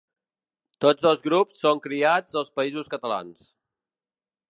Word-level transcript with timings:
Tots 0.85 1.03
dos 1.07 1.21
grups 1.27 1.61
són 1.65 1.83
criats 1.85 2.41
als 2.43 2.53
Països 2.59 2.93
Catalans. 2.97 3.55